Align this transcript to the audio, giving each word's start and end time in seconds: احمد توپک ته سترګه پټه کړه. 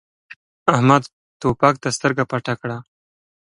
احمد 0.75 1.03
توپک 1.41 1.75
ته 1.83 1.89
سترګه 1.97 2.23
پټه 2.31 2.53
کړه. 2.61 2.77